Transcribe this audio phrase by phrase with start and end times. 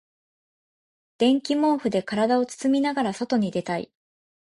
[1.19, 3.91] 電気毛布で体を包みながら外に出たい。